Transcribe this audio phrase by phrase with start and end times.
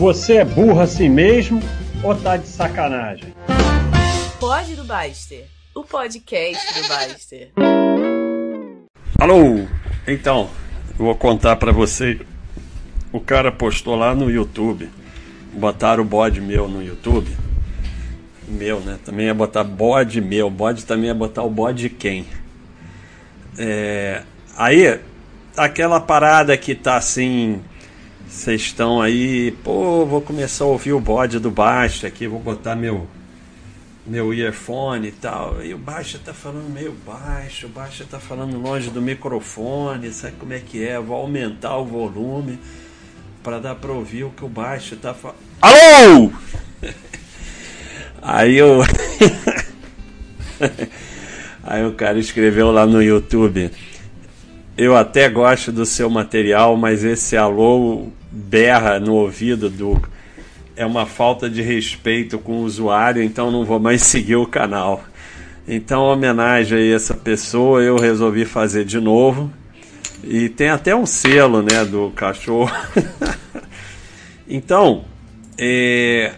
[0.00, 1.60] Você é burro assim mesmo
[2.02, 3.32] ou tá de sacanagem?
[4.40, 7.52] Pode do Baster, o podcast do Baster.
[9.16, 9.68] Alô,
[10.04, 10.50] então,
[10.98, 12.20] eu vou contar pra você.
[13.12, 14.90] O cara postou lá no YouTube.
[15.52, 17.30] Botaram o bode meu no YouTube.
[18.48, 18.98] Meu, né?
[19.04, 20.50] Também é botar bode meu.
[20.50, 22.26] Bode também é botar o bode de quem?
[23.56, 24.24] É,
[24.56, 24.98] aí,
[25.56, 27.62] aquela parada que tá assim
[28.34, 32.74] vocês estão aí, pô, vou começar a ouvir o bode do baixo aqui, vou botar
[32.74, 33.06] meu
[34.04, 35.64] meu earphone e tal.
[35.64, 40.34] E o baixo tá falando meio baixo, o baixo tá falando longe do microfone, sabe
[40.38, 40.98] como é que é?
[40.98, 42.58] Vou aumentar o volume
[43.40, 45.38] para dar para ouvir o que o baixo tá falando.
[45.62, 46.32] Alô!
[48.20, 48.80] Aí eu
[51.62, 53.70] Aí o cara escreveu lá no YouTube
[54.76, 60.02] eu até gosto do seu material, mas esse alô berra no ouvido do.
[60.76, 65.04] É uma falta de respeito com o usuário, então não vou mais seguir o canal.
[65.66, 69.50] Então, homenagem a essa pessoa, eu resolvi fazer de novo.
[70.22, 72.72] E tem até um selo, né, do cachorro.
[74.48, 75.04] então,
[75.56, 76.32] é,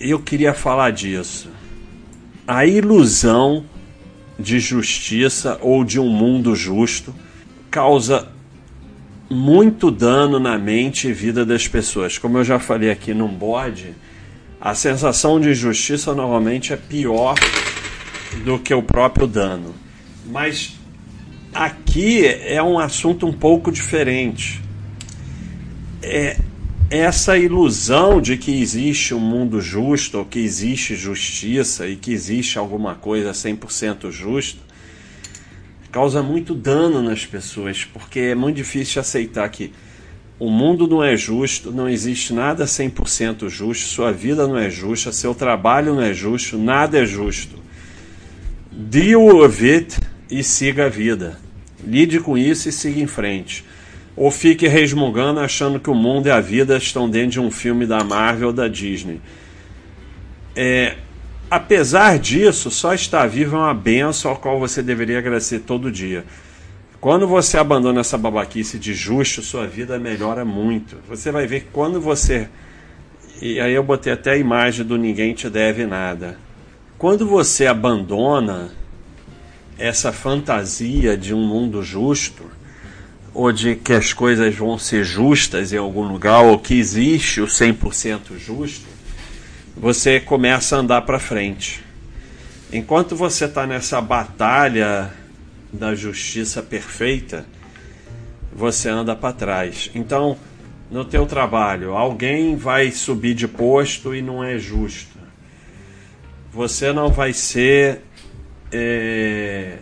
[0.00, 1.48] eu queria falar disso.
[2.46, 3.64] A ilusão
[4.38, 7.14] de justiça ou de um mundo justo
[7.70, 8.28] causa
[9.32, 12.18] muito dano na mente e vida das pessoas.
[12.18, 13.94] Como eu já falei aqui num bode,
[14.60, 17.34] a sensação de injustiça normalmente é pior
[18.44, 19.74] do que o próprio dano.
[20.26, 20.76] Mas
[21.52, 24.60] aqui é um assunto um pouco diferente.
[26.02, 26.36] É
[26.90, 32.58] essa ilusão de que existe um mundo justo, ou que existe justiça e que existe
[32.58, 34.60] alguma coisa 100% justa,
[35.92, 39.70] causa muito dano nas pessoas, porque é muito difícil aceitar que
[40.38, 45.12] o mundo não é justo, não existe nada 100% justo, sua vida não é justa,
[45.12, 47.56] seu trabalho não é justo, nada é justo.
[48.72, 51.38] Deal with it e siga a vida.
[51.86, 53.62] Lide com isso e siga em frente.
[54.16, 57.86] Ou fique resmungando achando que o mundo e a vida estão dentro de um filme
[57.86, 59.20] da Marvel ou da Disney.
[60.56, 60.96] É,
[61.52, 66.24] Apesar disso, só estar vivo é uma benção ao qual você deveria agradecer todo dia.
[66.98, 70.96] Quando você abandona essa babaquice de justo, sua vida melhora muito.
[71.06, 72.48] Você vai ver que quando você.
[73.38, 76.38] E aí eu botei até a imagem do ninguém te deve nada.
[76.96, 78.70] Quando você abandona
[79.76, 82.44] essa fantasia de um mundo justo,
[83.34, 87.46] ou de que as coisas vão ser justas em algum lugar, ou que existe o
[87.46, 88.86] 100% justo,
[89.76, 91.82] você começa a andar para frente.
[92.72, 95.12] Enquanto você está nessa batalha
[95.72, 97.46] da justiça perfeita,
[98.52, 99.90] você anda para trás.
[99.94, 100.36] Então,
[100.90, 105.18] no teu trabalho, alguém vai subir de posto e não é justo.
[106.52, 108.02] Você não vai ser
[108.70, 109.78] é,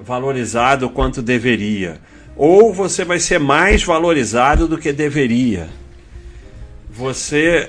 [0.00, 2.00] valorizado quanto deveria.
[2.34, 5.68] Ou você vai ser mais valorizado do que deveria.
[6.90, 7.68] Você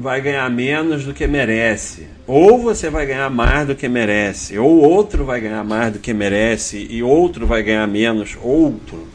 [0.00, 2.06] vai ganhar menos do que merece.
[2.26, 6.14] Ou você vai ganhar mais do que merece, ou outro vai ganhar mais do que
[6.14, 9.06] merece, e outro vai ganhar menos, outro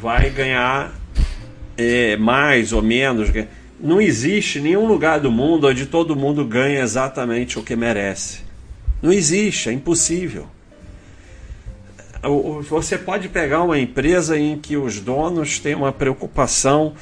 [0.00, 0.94] vai ganhar
[1.78, 3.30] é, mais ou menos.
[3.80, 8.40] Não existe nenhum lugar do mundo onde todo mundo ganha exatamente o que merece.
[9.00, 10.46] Não existe, é impossível.
[12.68, 16.94] Você pode pegar uma empresa em que os donos têm uma preocupação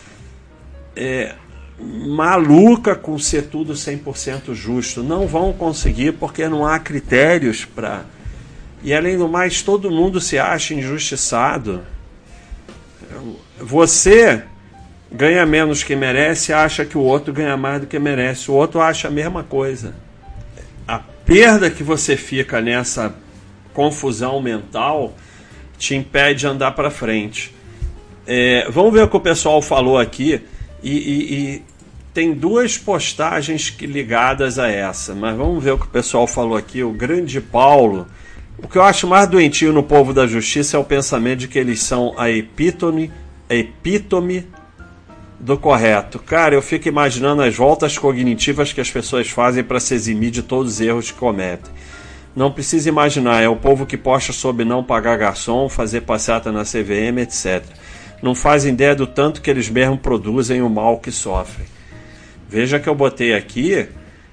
[0.96, 1.34] é,
[1.82, 5.02] maluca com ser tudo 100% justo.
[5.02, 8.04] Não vão conseguir porque não há critérios para.
[8.82, 11.82] E além do mais, todo mundo se acha injustiçado.
[13.58, 14.42] Você
[15.10, 18.50] ganha menos que merece, acha que o outro ganha mais do que merece.
[18.50, 19.94] O outro acha a mesma coisa.
[20.86, 23.14] A perda que você fica nessa
[23.72, 25.14] confusão mental
[25.78, 27.54] te impede de andar para frente.
[28.26, 30.40] É, vamos ver o que o pessoal falou aqui.
[30.82, 31.62] E, e, e,
[32.12, 36.82] tem duas postagens ligadas a essa, mas vamos ver o que o pessoal falou aqui.
[36.82, 38.06] O grande Paulo.
[38.58, 41.58] O que eu acho mais doentio no povo da justiça é o pensamento de que
[41.58, 43.10] eles são a epítome,
[43.48, 44.46] a epítome
[45.40, 46.18] do correto.
[46.18, 50.42] Cara, eu fico imaginando as voltas cognitivas que as pessoas fazem para se eximir de
[50.42, 51.72] todos os erros que cometem.
[52.36, 56.62] Não precisa imaginar, é o povo que posta sobre não pagar garçom, fazer passeata na
[56.62, 57.64] CVM, etc.
[58.22, 61.66] Não fazem ideia do tanto que eles mesmos produzem o mal que sofrem.
[62.52, 63.88] Veja que eu botei aqui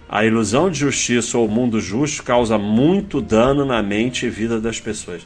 [0.09, 4.77] a ilusão de justiça ou mundo justo causa muito dano na mente e vida das
[4.77, 5.25] pessoas.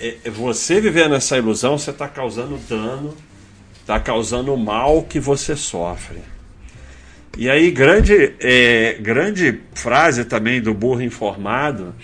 [0.00, 3.14] É, é, você viver nessa ilusão, você está causando dano,
[3.78, 6.20] está causando o mal que você sofre.
[7.36, 11.94] E aí, grande, é, grande frase também do burro informado: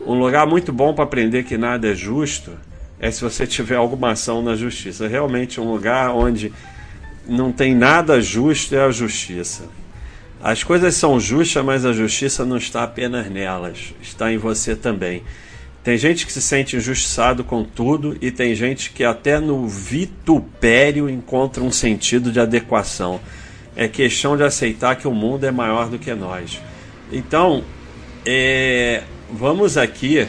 [0.00, 2.52] um lugar muito bom para aprender que nada é justo
[2.98, 5.06] é se você tiver alguma ação na justiça.
[5.06, 6.50] Realmente, um lugar onde
[7.28, 9.64] não tem nada justo é a justiça.
[10.42, 15.22] As coisas são justas, mas a justiça não está apenas nelas, está em você também.
[15.82, 21.08] Tem gente que se sente injustiçado com tudo e tem gente que até no vitupério
[21.08, 23.20] encontra um sentido de adequação.
[23.74, 26.60] É questão de aceitar que o mundo é maior do que nós.
[27.12, 27.64] Então,
[28.26, 29.02] é,
[29.32, 30.28] vamos aqui.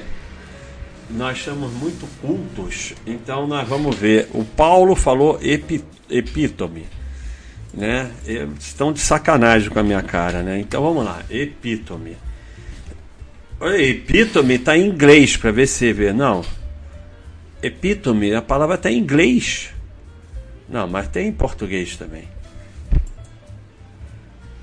[1.09, 4.29] Nós estamos muito cultos, então nós vamos ver.
[4.31, 6.85] O Paulo falou epi, epítome,
[7.73, 8.11] né?
[8.59, 10.59] Estão de sacanagem com a minha cara, né?
[10.59, 12.15] Então vamos lá, epítome.
[13.59, 16.13] Epítome está em inglês para ver se vê.
[16.13, 16.45] Não.
[17.61, 19.71] Epítome, a palavra está em inglês.
[20.69, 22.25] Não, mas tem em português também.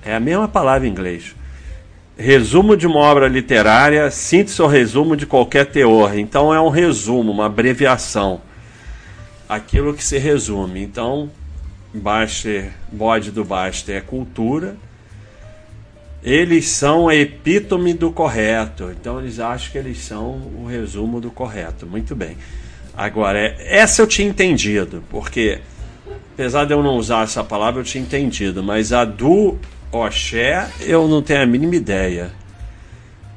[0.04, 1.34] É a mesma palavra em inglês.
[2.16, 6.18] Resumo de uma obra literária, síntese ou resumo de qualquer teor.
[6.18, 8.40] Então é um resumo, uma abreviação.
[9.48, 10.82] Aquilo que se resume.
[10.82, 11.30] Então,
[11.92, 14.76] Baster, bode do Baster é cultura
[16.26, 18.90] eles são a epítome do correto.
[18.90, 21.86] Então eles acham que eles são o resumo do correto.
[21.86, 22.36] Muito bem.
[22.96, 25.60] Agora, essa eu tinha entendido, porque
[26.34, 29.56] apesar de eu não usar essa palavra, eu tinha entendido, mas a do
[29.92, 32.30] Oxé eu não tenho a mínima ideia.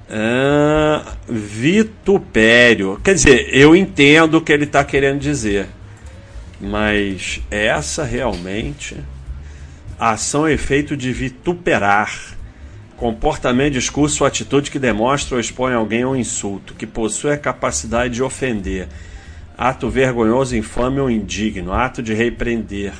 [0.09, 2.99] Ah, vitupério.
[3.03, 5.67] Quer dizer, eu entendo o que ele está querendo dizer,
[6.59, 8.97] mas essa realmente
[9.99, 12.37] ação e efeito de vituperar
[12.99, 17.37] Comportamento, discurso ou atitude que demonstra ou expõe alguém a um insulto, que possui a
[17.37, 18.89] capacidade de ofender.
[19.57, 21.71] Ato vergonhoso, infame ou indigno.
[21.71, 22.91] Ato de repreender.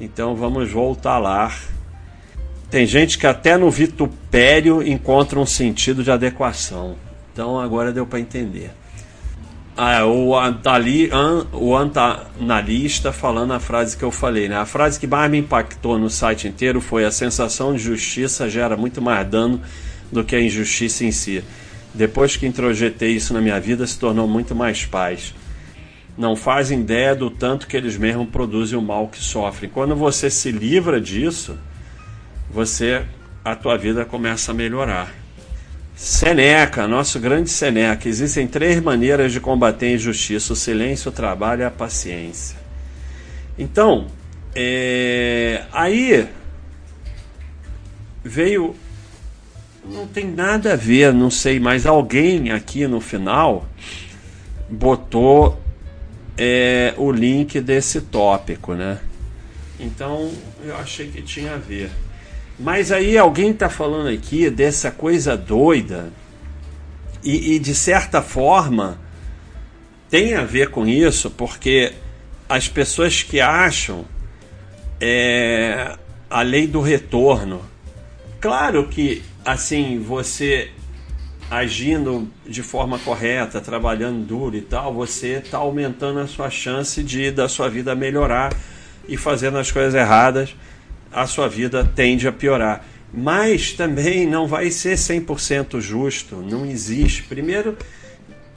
[0.00, 1.54] Então vamos voltar lá.
[2.72, 6.96] Tem gente que até no vitupério encontra um sentido de adequação.
[7.30, 8.70] Então agora deu para entender.
[9.76, 14.48] Ah, o, antali, an, o antanalista falando a frase que eu falei.
[14.48, 14.56] Né?
[14.56, 18.74] A frase que mais me impactou no site inteiro foi: a sensação de justiça gera
[18.74, 19.60] muito mais dano
[20.10, 21.44] do que a injustiça em si.
[21.92, 25.34] Depois que introjetei isso na minha vida, se tornou muito mais paz.
[26.16, 29.68] Não fazem ideia do tanto que eles mesmos produzem o mal que sofrem.
[29.68, 31.54] Quando você se livra disso,
[32.52, 33.04] você
[33.44, 35.12] a tua vida começa a melhorar.
[35.94, 38.08] Seneca, nosso grande Seneca.
[38.08, 42.56] Existem três maneiras de combater a injustiça: o silêncio, o trabalho e a paciência.
[43.58, 44.06] Então,
[44.54, 46.28] é, aí
[48.24, 48.74] veio.
[49.84, 53.66] Não tem nada a ver, não sei, mas alguém aqui no final
[54.70, 55.60] botou
[56.38, 59.00] é, o link desse tópico, né?
[59.80, 60.30] Então
[60.62, 61.90] eu achei que tinha a ver.
[62.62, 66.12] Mas aí alguém está falando aqui dessa coisa doida
[67.24, 69.00] e, e, de certa forma
[70.08, 71.92] tem a ver com isso, porque
[72.48, 74.04] as pessoas que acham
[75.00, 75.96] é,
[76.30, 77.62] a lei do retorno,
[78.40, 80.70] claro que assim você
[81.50, 87.32] agindo de forma correta, trabalhando duro e tal, você está aumentando a sua chance de
[87.32, 88.54] da sua vida melhorar
[89.08, 90.54] e fazendo as coisas erradas
[91.12, 92.84] a sua vida tende a piorar.
[93.12, 97.22] Mas também não vai ser 100% justo, não existe.
[97.24, 97.76] Primeiro,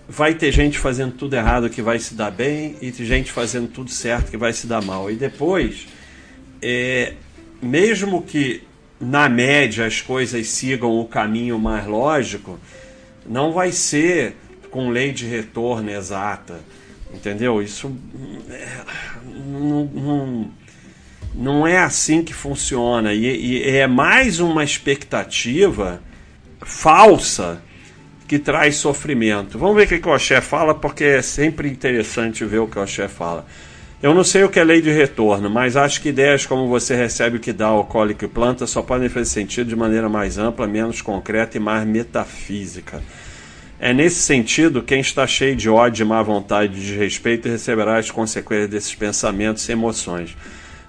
[0.08, 3.92] vai ter gente fazendo tudo errado que vai se dar bem e gente fazendo tudo
[3.92, 5.12] certo que vai se dar mal.
[5.12, 5.88] E depois,
[6.62, 7.14] é,
[7.62, 8.64] mesmo que
[9.00, 12.58] na média as coisas sigam o caminho mais lógico,
[13.26, 14.36] não vai ser
[14.72, 16.60] com lei de retorno exata.
[17.14, 17.62] Entendeu?
[17.62, 17.96] Isso
[18.50, 18.68] é,
[19.26, 20.52] não, não
[21.38, 23.14] não é assim que funciona.
[23.14, 26.02] E, e é mais uma expectativa
[26.62, 27.62] falsa
[28.28, 29.60] que traz sofrimento.
[29.60, 32.82] Vamos ver o que o Oxé fala, porque é sempre interessante ver o que o
[32.82, 33.46] Oxé fala.
[34.02, 36.96] Eu não sei o que é lei de retorno, mas acho que ideias como você
[36.96, 40.38] recebe o que dá, o colhe que planta, só podem fazer sentido de maneira mais
[40.38, 43.02] ampla, menos concreta e mais metafísica.
[43.80, 48.10] É nesse sentido, quem está cheio de ódio, má vontade e de respeito receberá as
[48.10, 50.36] consequências desses pensamentos e emoções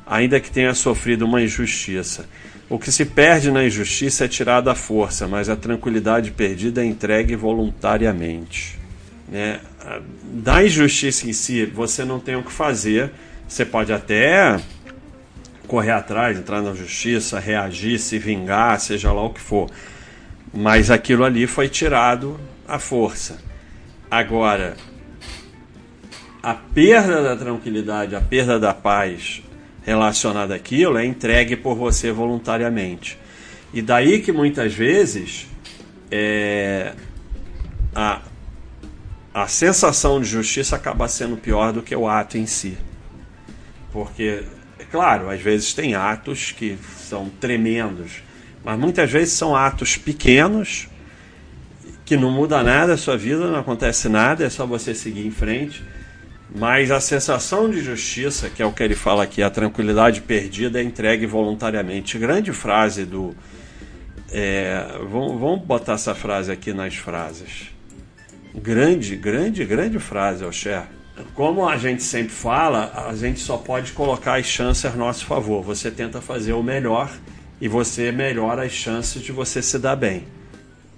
[0.07, 2.27] ainda que tenha sofrido uma injustiça.
[2.69, 6.85] O que se perde na injustiça é tirado à força, mas a tranquilidade perdida é
[6.85, 8.79] entregue voluntariamente.
[9.29, 9.61] Né?
[10.23, 13.11] Da injustiça em si, você não tem o que fazer,
[13.47, 14.61] você pode até
[15.67, 19.69] correr atrás, entrar na justiça, reagir, se vingar, seja lá o que for.
[20.53, 23.39] Mas aquilo ali foi tirado à força.
[24.11, 24.77] Agora,
[26.43, 29.43] a perda da tranquilidade, a perda da paz,
[29.87, 33.17] relacionada àquilo é entregue por você voluntariamente.
[33.73, 35.47] E daí que muitas vezes
[36.11, 36.93] é,
[37.95, 38.21] a,
[39.33, 42.77] a sensação de justiça acaba sendo pior do que o ato em si.
[43.93, 44.43] Porque,
[44.79, 48.25] é claro, às vezes tem atos que são tremendos,
[48.65, 50.89] mas muitas vezes são atos pequenos
[52.05, 55.31] que não muda nada a sua vida, não acontece nada, é só você seguir em
[55.31, 55.83] frente.
[56.55, 60.81] Mas a sensação de justiça, que é o que ele fala aqui, a tranquilidade perdida
[60.81, 62.19] é entregue voluntariamente.
[62.19, 63.35] Grande frase do.
[64.31, 67.71] É, vamos, vamos botar essa frase aqui nas frases.
[68.55, 70.85] Grande, grande, grande frase, Oxer.
[71.35, 75.63] Como a gente sempre fala, a gente só pode colocar as chances a nosso favor.
[75.63, 77.11] Você tenta fazer o melhor
[77.61, 80.25] e você melhora as chances de você se dar bem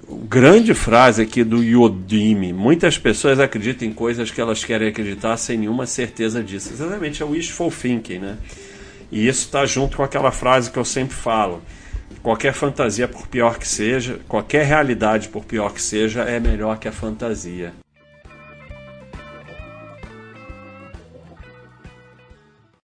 [0.09, 2.53] grande frase aqui do Yodime.
[2.53, 6.73] Muitas pessoas acreditam em coisas que elas querem acreditar sem nenhuma certeza disso.
[6.73, 8.39] Exatamente, é o wishful thinking, né?
[9.13, 11.63] E isso está junto com aquela frase que eu sempre falo.
[12.23, 16.89] Qualquer fantasia, por pior que seja, qualquer realidade, por pior que seja, é melhor que
[16.89, 17.73] a fantasia.